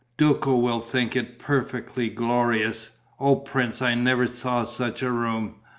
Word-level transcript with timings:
"Duco 0.17 0.55
will 0.55 0.79
think 0.79 1.15
it 1.15 1.37
perfectly 1.37 2.09
glorious. 2.09 2.89
Oh, 3.19 3.35
prince, 3.35 3.83
I 3.83 3.93
never 3.93 4.25
saw 4.25 4.63
such 4.63 5.03
a 5.03 5.11
room! 5.11 5.57